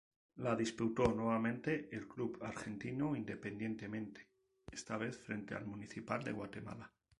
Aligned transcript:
La 0.37 0.55
disputó 0.55 1.13
nuevamente 1.13 1.87
el 1.91 2.07
club 2.07 2.39
argentino 2.41 3.15
Independiente, 3.15 4.29
esta 4.71 4.97
vez 4.97 5.15
frente 5.19 5.53
a 5.53 5.59
Municipal 5.59 6.23
de 6.23 6.31
Guatemala. 6.31 6.91